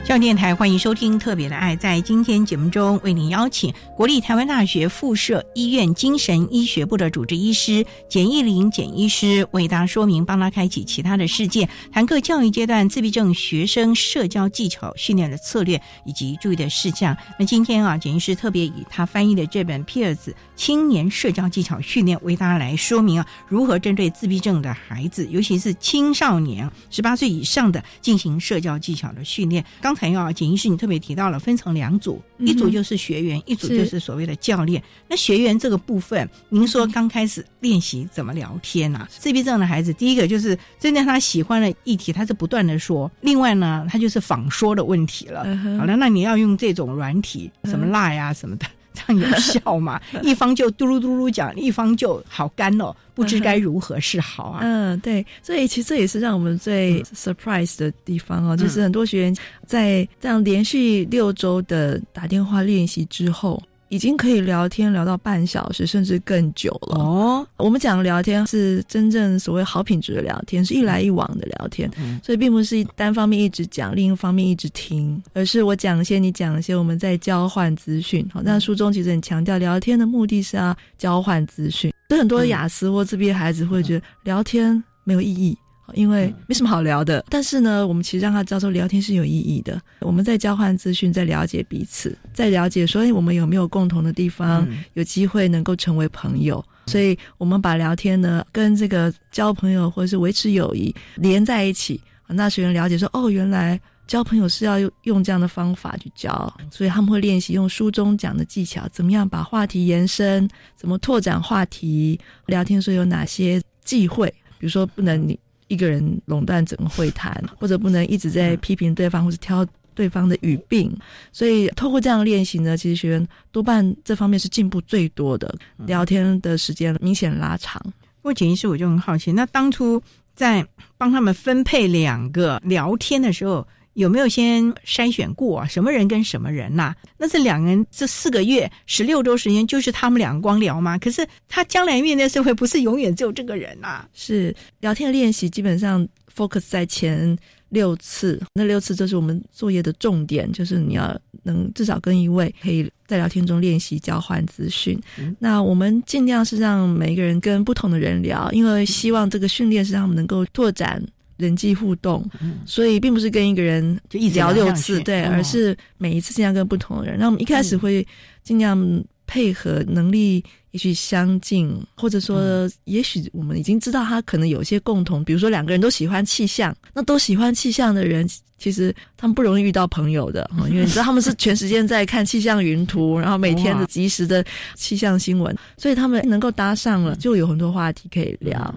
[0.09, 1.75] 上电台欢迎收听《特别的爱》。
[1.79, 17.15] 在今天节目中，为您邀请国立台湾大学附设医院精神医学部的主治医师简义玲简医师为大家说明，帮他开启其他的世界，谈课教育阶段自闭症学生社交技巧训练的策略以及注意的事项。
[17.37, 29.63] 那今天啊，简医师特别以他翻译的这本《Peers 青年社交技巧训练》为大家来说明啊，如何针对自闭症的孩子，尤其是青少年十八岁以上的进行社交技巧的训练。
[29.79, 34.81] 刚才啊，简医师你特别提到了分成两组，一组就是学员，一组就是所谓的教练。
[35.09, 39.05] 那学员这个部分，您说刚开始练习怎么聊天啊？
[39.09, 45.39] 自闭症的孩子，第一个就是针对他喜欢的议题，他是不断的说；另外呢，他就是仿说的问题了。
[45.77, 48.65] 好了，那你要用这种软体，什么 Line 啊什么的。
[49.07, 49.99] 这样有效吗？
[50.23, 54.59] 一方就嘟噜嘟噜讲，一方就好干哦，不知该如何是好啊。
[54.63, 59.35] 嗯，对，所以其实这也是让我们最 surprise 的地方哦，就是很多学员
[59.65, 63.61] 在这样连续六周的打电话练习之后。
[63.89, 66.99] 已经可以聊天聊到半小时，甚至更久了。
[66.99, 71.89] 哦，我们讲聊天是真正所谓好品质的聊天，是一来一往的聊天，
[72.23, 78.25] 所以并不是单方面一直讲，另一方面一直听，而是我讲一些，你讲一些，我们在交换资讯。
[78.31, 81.91] 好，那书中其实很强调，聊天的目的是要交换资讯。
[82.09, 85.57] 所以很多雅思或自闭孩子会觉得聊天没有意义。
[85.93, 89.79] 因为没什么好聊的，但是呢，我们其实让他知道说聊天是有意义的。
[90.01, 96.63] 我们在交换资讯，在了解彼此，在了解说，哎，我们有没有共同的地方，有机会能够成为朋友。
[96.87, 102.01] 所以，我们把聊天呢跟这个交朋友或者是维持友谊连在一起。
[102.27, 106.31] 那学员了解说，哦，原来交朋友是要用用这样的方法去交，
[106.71, 112.19] 所以他们会练习用书中讲的技巧，怎么样把话题延伸，怎么拓展话题。
[112.47, 114.27] 聊天说有哪些忌讳？
[114.57, 115.39] 比如说，不能你。
[115.69, 119.65] 一个人垄断整个会谈， 或者不能一直在批评对方，或者挑
[119.95, 120.93] 对方的语病。
[121.31, 125.55] 所以，透过这样练习呢，其实学员多半这方面是进步最多的，
[125.85, 127.81] 聊天的时间明显拉长。
[128.21, 130.01] 不过，简医师我就很好奇，那当初
[130.35, 130.65] 在
[130.97, 133.65] 帮他们分配两个聊天的时候。
[133.99, 136.95] 有没有先筛选过什么人跟什么人呐？
[137.17, 140.97] 那这两个人这四个月十六周时间就是他们两个光聊吗？
[140.97, 144.05] 可是他将来面对社会不是永远只有这个人呐？
[144.13, 147.37] 是聊天的练习基本上 focus 在前
[147.67, 154.97] 六次，那六次就是我们作业的重点，就是你要能至少跟一位可以在聊天中练习交换资讯。
[155.39, 161.03] 那我们尽量是让每一个人跟不同的人聊，因为希望这个训练是让他们能够拓展。
[161.39, 162.23] 人际互动，
[162.65, 167.17] 所以并不是跟一个人就一直聊六次，对，而是每一次尽量跟不同的人。
[167.17, 168.05] 那我们一开始会
[168.43, 178.29] 尽量配合，能力也许相近，或者说，也许我们已经知道他可能有些共同，比如说两个人都喜欢气象，那都喜欢气象的人。
[178.59, 184.45] 其实他们不容易遇到朋友的， 因为你知道他们是全时间在看气象云图， 然后每天的及时的
[184.75, 188.75] 气象新闻，所以他们能够搭上了，就有很多话题可以聊。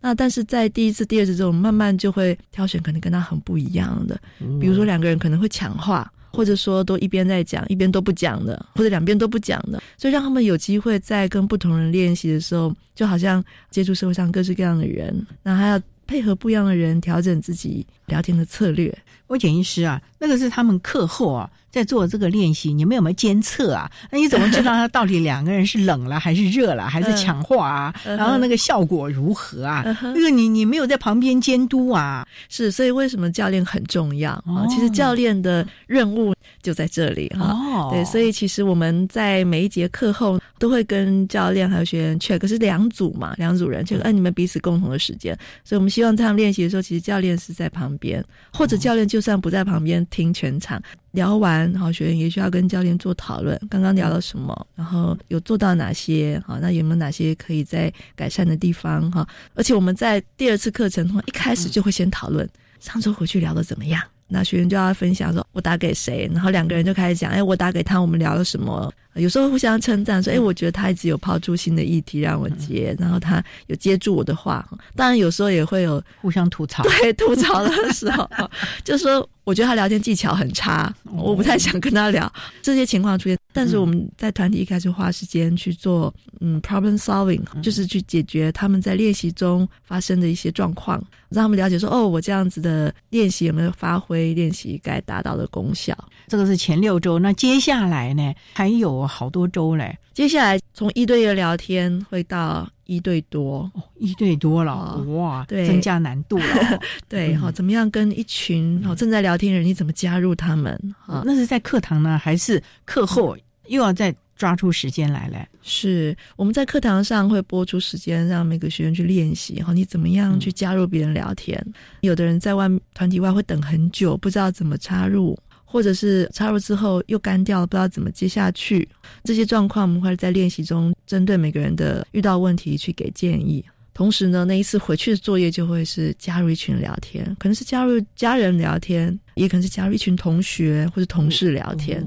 [0.00, 4.18] 那但是在第一次、第二次之后，慢慢就会挑选可能跟他很不一样的，
[4.60, 18.96] 比如说两个人可能会抢话，或者说都一边在讲，一边都不讲的，或者两边都不讲的，所以让他们有机会在跟不同人练习的时候，就好像接触社会上各式各样的人，那还要配合不一样的人调整自己聊天的策略。
[19.26, 23.90] 我简医师啊，那个是他们课后啊在做这个练习，你们有没有监测啊？
[24.10, 27.94] 那你怎么知道他到底两个人是冷了还是热了，还是抢话啊？
[28.04, 29.84] 然后那个效果如何啊？
[30.14, 34.66] 因为你你没有在旁边监督啊，是所以为什么教练很重要啊？
[34.68, 37.88] 其实教练的任务就在这里哈。
[37.90, 49.04] 对，所以其实我们在每一节课后都会跟教练还有学员 check，是两组嘛，两组人 check，哎，你们彼此共同的时间，所以我们希望他们练习的时候，其实教练是在旁边，或者教练。
[49.04, 50.82] 就算不在旁边听全场
[51.14, 59.26] 聊完，好学员也需要跟教练做讨论，刚刚聊了什么，然后有做到哪些，好，那有没有哪些可以在改善的地方哈？
[59.54, 62.48] 而且我们在第二次课程的话，一开始就会先讨论
[62.80, 64.02] 上周回去聊的怎么样。
[64.26, 68.92] 那学员就要分享说，我打给谁，然后两个人就开始讲，哎，我打给他，我们聊了什么？
[69.16, 74.66] 有时候互相称赞，说，哎，我觉得他一直有抛出新的议题让我接，然后他有接住我的话。
[74.96, 78.28] 当然有时候也会有互相吐槽， 对，吐槽的时候，
[78.84, 79.28] 就说。
[79.44, 83.36] 我觉得他聊天技巧很差，我不太想跟他聊这些情况出现。
[83.52, 90.96] 但是我们在团体一开始花时间去做，嗯，problem solving，就是去解决他们在练习中发生的一些状况，
[91.28, 95.94] 让他们了解说，哦，我这样子的练习有没有发挥练习该达到的功效？
[96.26, 99.96] 这个是前六周，那接下来呢，还有好多周嘞。
[100.12, 106.80] 接下来从一对一的聊天会到一对多，哦，一对多了，哇，对，增加难度了。
[107.08, 110.78] 对，好，怎么样跟一群好正在聊天的人，你怎么加入他们？
[111.00, 113.36] 哈，那是在课堂呢，还是课后
[113.66, 115.46] 又要再抓出时间来嘞？
[115.62, 119.62] 是我们在课堂上会播出时间，让每个学员去练习。
[119.62, 121.58] 哈，你怎么样去加入别人聊天？
[122.02, 125.38] 有的人在外团体外会等很久，不知道怎么插入。
[125.74, 128.88] 或者是插入之后又干掉了，不知道怎么接下去，
[129.24, 133.64] 这些状况我们会在练习中针对每个人的遇到问题去给建议。
[133.92, 142.06] 同时呢，那一次回去的作业就会是加入一群聊天，可能是加入家人聊天，也可能是加入一群同学或者同事聊天。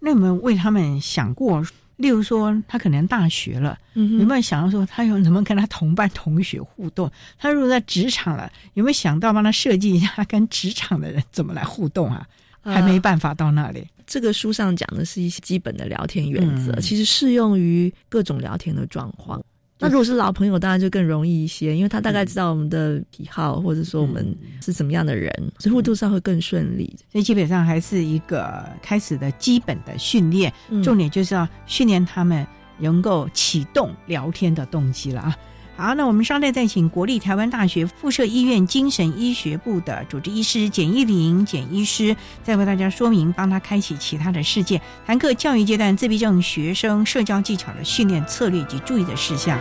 [0.00, 1.62] 那有没有为他们想过？
[1.96, 7.12] 例如说，他可能大学了，有没有想到说他有能不能跟他同班同学互动？
[7.38, 12.26] 他如果在职场了，有没有想到帮他设计一下跟职场的人怎么来互动啊？
[12.62, 13.86] 还没办法到那里。
[14.06, 19.42] 这个书上讲的是一些基本的聊天原则，其实适用于各种聊天的状况。
[19.78, 26.94] 那如果是老朋友，当然就更容易一些，因为他大概知道我们的癖好，或者说我们是怎么样的人，所以互动上会更顺利。
[27.10, 30.52] 所以基本上还是一个开始的基本的训练，
[30.84, 32.46] 重点就是要训练他们
[32.78, 35.36] 能够启动聊天的动机了啊。
[35.74, 49.58] 好，那我们稍待再请国立台湾大学附设医院精神医学部的主治医师简义玲简医师，再为大家说明，帮他开启其他的世界，谈课教育阶段自闭症学生社交技巧的训练策略及注意的事项。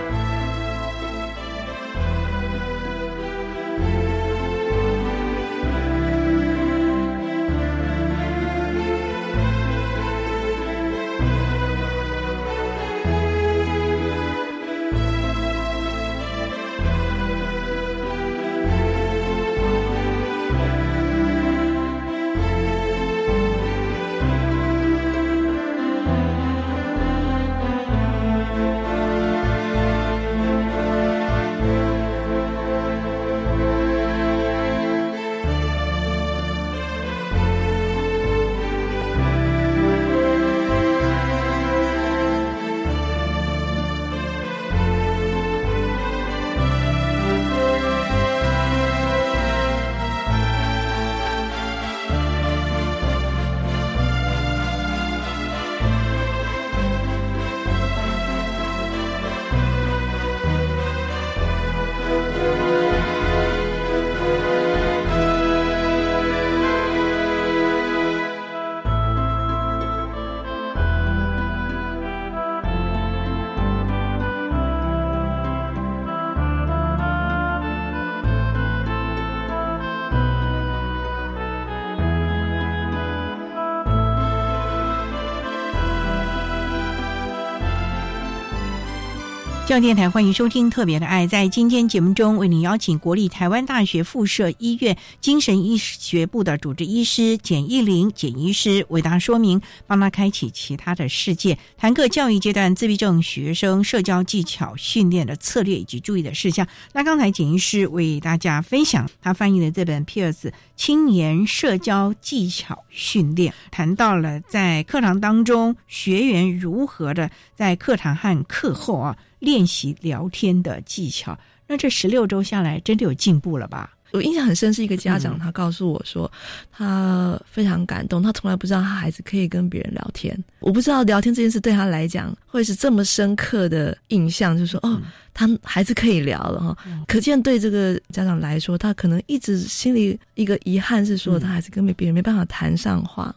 [89.72, 91.26] 中央电台欢迎收听《特别的爱》。
[91.30, 106.68] 在今天节目中，为您邀请国立台湾大学附设医院精神医学部的主治医师简义玲简医师为大家说明，帮他开启其他的世界，谈课教育阶段自闭症学生社交技巧训练的策略以及注意的事项。
[106.92, 119.16] 那刚才简医师为大家分享他翻译的这本《Peers 青年社交技巧训练》，谈到了在课堂当中学员如何的在课堂和课后啊。
[119.42, 121.38] 练习聊天的技巧，
[121.68, 123.92] 那这十六周下来，真的有进步了吧？
[124.14, 126.30] 我印象很深，是一个家长，他告诉我说，
[126.70, 130.38] 他非常感动，他从来不知道他孩子可以跟别人聊天。
[130.60, 135.02] 我不知道聊天这件事对他来讲会是这么深刻的印象，就是说，哦，
[135.34, 136.78] 他孩子可以聊了哈。
[137.08, 143.34] 可见对这个家长来说，他可能一直心里一个遗憾是说，他孩子跟别人没办法谈上话。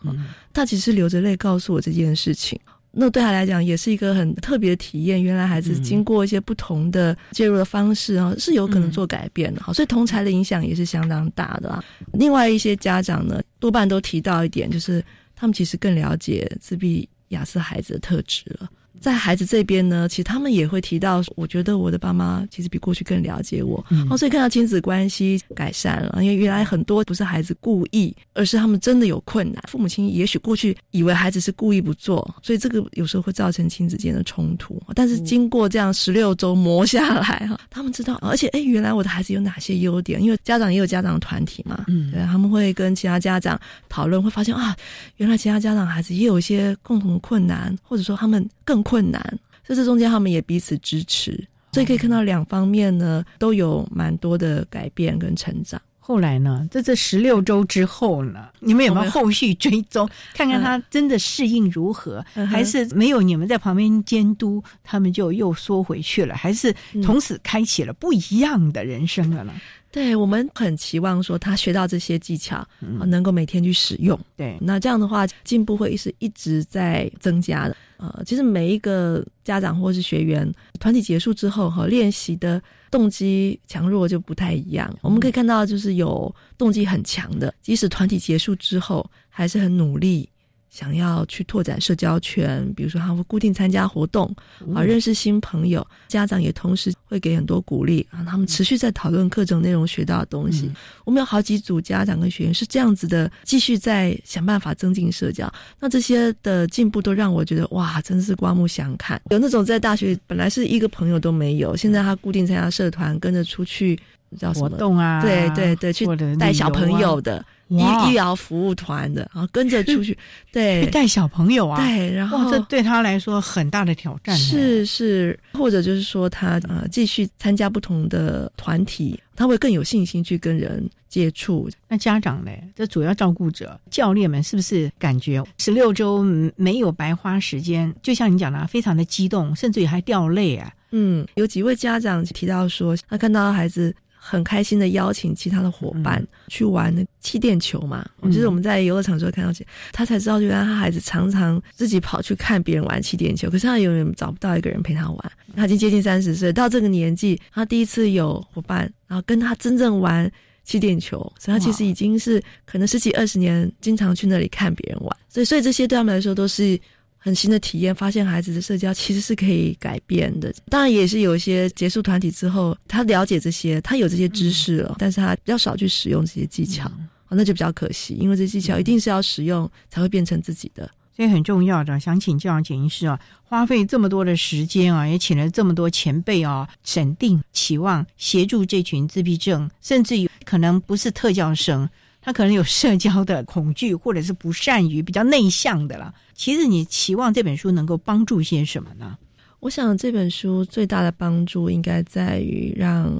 [0.52, 2.58] 他其实流着泪告诉我这件事情。
[2.96, 5.22] 那对他来讲也是一个很特别的体验。
[5.22, 9.62] 原来孩子经过一些不同的介入的方式啊，是有可能做改变的。
[9.62, 11.82] 好，所以同才的影响也是相当大的。
[12.12, 18.68] 另外一些家长呢，多半都提到一点，就是他们其实更了解自闭亚斯孩子的特质了。
[19.00, 34.80] 在孩子这边呢，其实他们也会提到，我觉得我的爸妈其实比过去更了解我，哦，所以看到亲子关系改善了，因为原来很多不是孩子故意，而是他们真的有困难，父母亲也许过去以为孩子是故意不做，所以这个有时候会造成亲子间的冲突。
[34.94, 40.22] 但是经过这样十六周磨下来哈， 他们知道，而且哎，原来我的孩子有哪些优点？
[40.22, 44.74] 因为家长也有家长团体嘛，嗯，对，他们会跟其他家长讨论，会发现啊，
[45.16, 48.83] 原来其他家长孩子也有一些共同的困难，或者说他们更。
[48.84, 49.20] 困难，
[49.66, 55.80] 在这中间他们也彼此支持，所以可以看到两方面呢都有蛮多的改变跟成长。
[56.06, 56.68] 后来呢？
[56.70, 58.46] 在这十六周之后呢？
[58.60, 62.22] 你们有没有后续追踪，看看他真的适应如何？
[62.50, 66.36] 还是没有你们在旁边监督，他们就又缩回去了？
[66.36, 69.54] 还是从此开启了不一样的人生了呢？
[69.94, 72.66] 对我们很期望说他学到这些技巧，
[73.06, 74.18] 能够每天去使用。
[74.36, 77.76] 对，那这样的话进步会是一直在增加的。
[77.98, 84.92] 呃，其实每一个家长或是学员，团体结束之后哈，练习的动机强弱就不太一样。
[85.00, 90.28] 我们可以看到，就是有动机很强的，即使团体结束之后，还是很努力。
[90.74, 94.34] 想要去拓展社交圈，比如说他会固定参加活动
[94.74, 95.86] 啊，认识新朋友。
[96.08, 100.68] 家长也同时会给很多鼓励，让他们持续在讨论课程内容学到的东西。
[101.04, 105.48] 我们有好几组家长跟学员是这样子的，继续在想办法增进社交。
[105.78, 109.20] 那这些的进步都让我觉得哇，真是刮目相看。
[109.30, 113.96] 有那种在大学本来是一个朋友都没有，现在他固定参加社团，跟着出去
[114.40, 115.22] 叫什么活动啊？
[115.22, 116.04] 对对对，去
[116.36, 117.44] 带小朋友的。
[117.68, 117.76] 医
[118.08, 120.16] 医疗服务团的，然后跟着出去，
[120.52, 124.36] 对，带小朋友啊，对，然后这对他来说很大的挑战。
[124.36, 131.68] 是是，或者就是说他呃继续参加不同的团体，他会更有信心去跟人接触。
[131.88, 132.50] 那家长呢？
[132.76, 136.22] 这主要照顾者教练们是不是感觉十六周
[136.56, 137.92] 没有白花时间？
[138.02, 140.72] 就像你讲的，非常的激动，甚至于还掉泪啊。
[140.90, 143.94] 嗯，有几位家长提到说，他看到孩子。
[144.26, 149.52] 很开心的邀请其他的伙伴去玩那气垫球嘛，我觉得我们在游乐场时候看到，
[149.92, 155.32] 他才知道，原来他孩子常常自己跑去看别人玩气垫球，可是他永远找不到一个人陪他玩。
[155.54, 160.30] 他已经接近三十岁，到这个年纪，他第一次有伙伴，然后跟他真正玩
[160.64, 166.80] 气垫球，所以他其实已经是可能十几二十年经常去那里看别人玩，所以所以这些对他们来说都是。
[167.24, 170.54] 很新的体验，发现孩子的社交其实是可以改变的。
[170.68, 176.92] 当然，也是有一些结束团体之后，他了解这些，他有这些知识了，但是他比较少去使用这些技巧，
[177.30, 178.12] 那就比较可惜。
[178.20, 181.98] 因为这技巧一定是要使用才会变成自己的，所以很重要的。
[181.98, 191.88] 想请教简医师啊，花费这么多的时间啊，也请了这么多前辈啊，审定、期望协助这群自闭症，甚至于可能不是特教生。
[192.24, 196.14] 他可能有社交的恐惧，或者是不善于、比较内向的了。
[196.32, 199.18] 其实你期望这本书能够帮助些什么呢？
[199.60, 203.12] 我想这本书最大的帮助应该在于让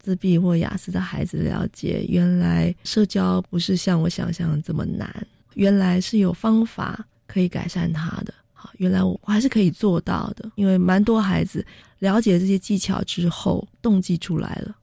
[0.00, 5.24] 自闭或雅思的孩子了解，原来社交不是像我想象的这么难，
[5.54, 8.34] 原来是有方法可以改善他的。
[8.52, 10.50] 好，原来我还是可以做到的。
[10.56, 11.64] 因为蛮多孩子
[12.00, 14.74] 了解这些技巧之后，动机出来了。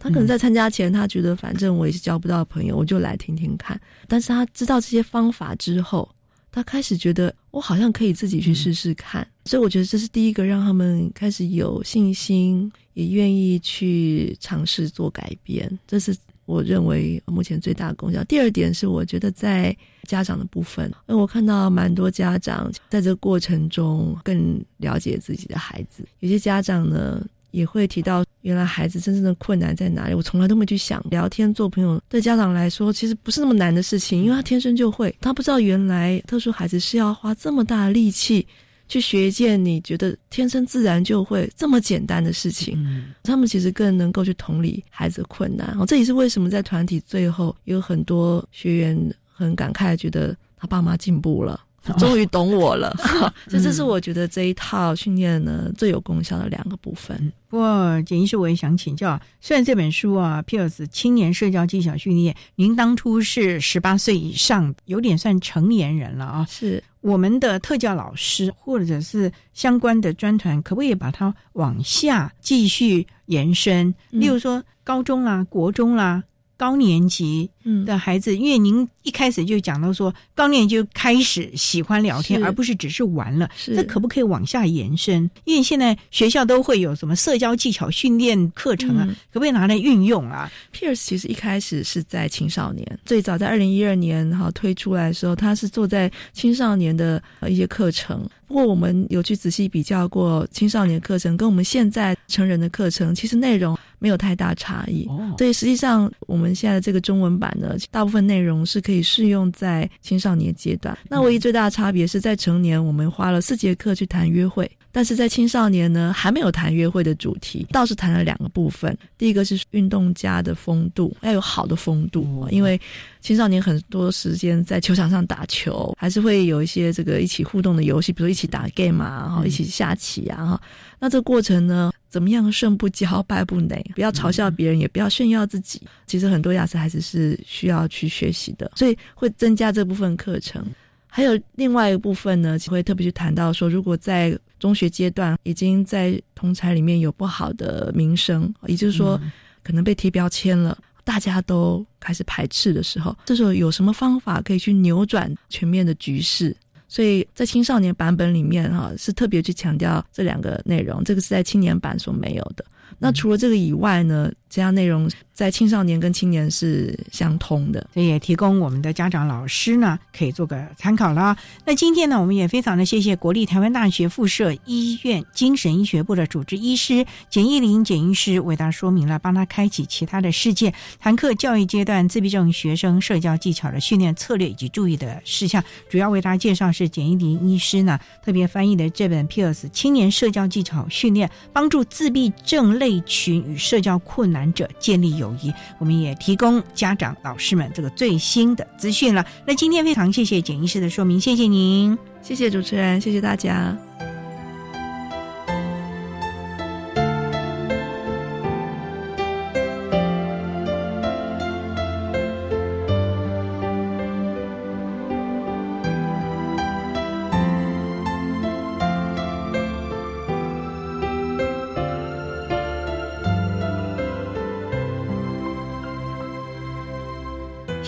[0.00, 3.80] 他可能在参加前，他觉得反正我也是交不到朋友，我就来听听看。
[4.08, 6.08] 但是他知道这些方法之后，
[6.50, 9.26] 他开始觉得我好像可以自己去试试看。
[9.44, 15.78] 所以我觉得这是第一个让他们开始有信心，也愿意去尝试做改变。
[15.86, 16.16] 这是
[16.46, 18.24] 我认为目前最大的功效。
[18.24, 26.04] 第二点是，我觉得在家长的部分，因为我看到蛮多家长在这个过程中更了解自己的孩子。
[26.20, 27.24] 有些家长呢。
[27.52, 30.14] 也会提到，原来孩子真正的困难在哪里？
[30.14, 31.04] 我从来都没去想。
[31.10, 35.12] 聊天做朋友，对家长来说其实不是那么难的事情，因为他天生就会。
[35.20, 38.46] 他不知道原来特殊孩子是要花这么大的力气
[38.86, 42.78] 去学一件你觉得天生自然就会这么简单的事情。
[43.24, 45.76] 他们其实更能够去同理孩子的困难。
[45.76, 51.60] 哦，这也是为什么在团体最后有很多学员很感慨，觉得他爸妈进步了。
[51.98, 52.94] 终于懂我了，
[53.48, 57.32] 所以这是我觉得这一套训练呢最有功效的两个部分。
[57.48, 66.46] 不过简医师，我也想请教，虽然这本书啊，Pierce 青年社交技巧训练，您当初是十八岁以上，有点算成年人了啊。
[66.48, 73.94] 是我们的特教老师或者是相关的专团，可不可以把它往下继续延伸？
[74.10, 76.24] 例如说高中啦、国中啦。
[76.58, 77.50] 高年级
[77.84, 83.48] 的孩子，因为您一开始就讲到说，高年就开始喜欢聊天，而不是只是玩了。
[83.64, 85.30] 这可不可以往下延伸？
[85.44, 98.28] 因为现在学校都会有什么社交技巧训练课程啊，可不可以拿来运用啊？Pierce 其实一开始是在青少年，最早在二零一二年哈推出来的时候，他是做在青少年的一些课程。
[98.48, 105.04] 不过我们有去仔细比较过青少年课程跟我们现在成人的课程，其实内容没有太大差异。
[105.08, 110.96] 哦所以实际上我们现在的这个中文版呢，大部分内容是可以适用在青少年阶段。
[111.08, 114.70] 那唯一最大的差别是在成年，我们花了四节课去谈约会。
[114.96, 118.96] 但是在青少年呢，还没有谈约会的主题，倒是谈了两个部分。
[119.18, 122.80] 第一个是运动家的风度，要有好的风度，因为
[123.20, 130.62] 青少年很多时间在球场上打球，还是会有一些这个一起互动的游戏，比如一起打 game 啊，哈，一起下棋啊，哈。
[130.98, 133.78] 那这个过程呢，怎么样胜不骄败不馁？
[133.94, 135.82] 不要嘲笑别人，也不要炫耀自己。
[136.06, 140.64] 其实很多雅思孩子是需要去学习的，所以会增加这部分课程。
[141.06, 149.20] 还有另外一个部分呢，会特别去谈到说，如果在中学阶段已经在同才里面有不好的名声，也就是说
[149.62, 156.56] 可能被贴标签了，大家都开始排斥的时候，这时候有什么方法可以去扭转全面的局势？
[156.88, 162.64] 所以在青少年版本里面，哈，是特别去强调这两个内容，这个是在青年版所没有的。
[162.98, 171.36] 那除了这个以外呢，这样内容在青少年跟青年是相通的，这也提供我们的家长老师呢可以做个参考了。
[171.66, 185.62] 那今天呢，我们也非常的谢谢国立台湾大学附设医院精神医学部的主治医师简义林简医师为大家说明了，帮他开启其他的世界，谈课教育阶段自闭症学生社交技巧的训练策略以及注意的事项。
[185.90, 192.76] 主要为大家介绍是简义林医师呢特别翻译的这本《Peers 青年社交技巧训练》，帮助自闭症。
[192.76, 199.24] 类群与社交困难者建立友谊，我们也提供家长、老师们这个最新的资讯了。
[199.46, 203.76] 那今天非常谢谢简医师的说明，谢谢您，谢谢主持人，谢谢大家。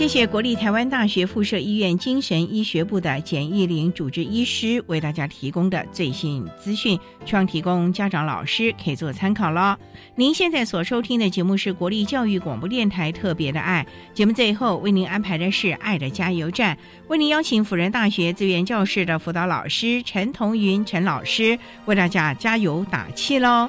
[0.08, 9.78] 谢国立台湾大学附设医院精神医学部的简义玲主治医师为大家提供的最新资讯，希望提供家长老师可以做参考了。
[10.14, 16.78] 您现在所收听的节目是国立教育广播电台特别的爱节目，最后为您安排的是爱的加油站，
[17.08, 23.68] 为您邀请辅仁大学资源教室的辅导老师陈彤云陈老师为大家加油打气喽。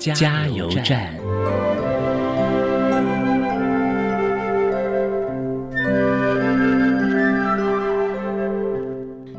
[0.00, 1.14] 加油站。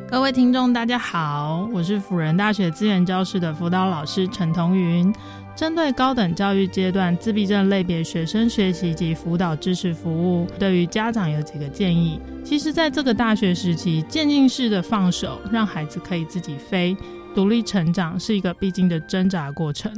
[0.07, 5.11] 各位听众，大家好，我是辅仁大学资源教室的辅导老师陈彤云。
[5.55, 12.21] 针对高等教育阶段自闭症类别学生学习及辅导支持服务，对于家长有几个建议。
[12.43, 16.95] 其实，在这个大学时期，渐进式的放手，让孩子可以自己飞，
[17.33, 19.91] 独立成长，是一个必经的挣扎过程。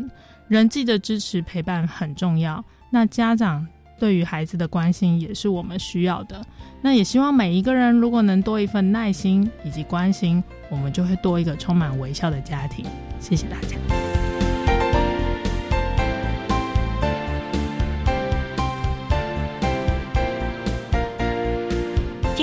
[0.47, 3.67] 人际的支持陪伴很重要，那家长
[3.97, 6.45] 对于孩子的关心也是我们需要的。
[6.81, 12.85] 那也希望每一个人如果能多一份耐心以及关心，我们就会多一个充满微笑的家庭。
[13.19, 14.12] 谢谢大家。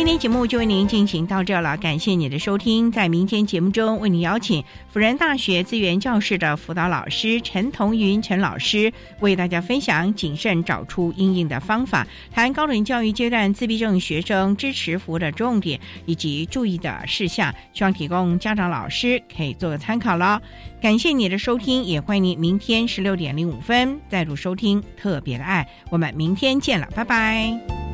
[0.00, 2.90] 今天节目就为您进行到这了，感谢你的收听。
[2.90, 8.90] 在明天节目中，为您邀请辅仁大学资源教室的辅导老师陈彤云陈老师，
[9.20, 20.40] 为大家分享谨慎找出应应的方法，谈高等教育阶段自闭症学生支持服务的重点以及注意的事项，希望提供家长老师可以做个参考了。
[20.80, 25.68] 感谢你的收听，也欢迎你明天十六点零五分再度收听特别的爱。
[25.90, 27.89] 我们明天见了，拜拜。